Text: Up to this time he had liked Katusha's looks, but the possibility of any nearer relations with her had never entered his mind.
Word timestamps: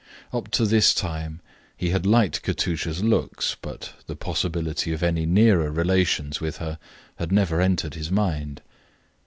Up 0.33 0.49
to 0.53 0.65
this 0.65 0.95
time 0.95 1.41
he 1.77 1.91
had 1.91 2.07
liked 2.07 2.41
Katusha's 2.41 3.03
looks, 3.03 3.55
but 3.61 3.93
the 4.07 4.15
possibility 4.15 4.91
of 4.93 5.03
any 5.03 5.27
nearer 5.27 5.69
relations 5.69 6.41
with 6.41 6.57
her 6.57 6.79
had 7.17 7.31
never 7.31 7.61
entered 7.61 7.93
his 7.93 8.09
mind. 8.09 8.63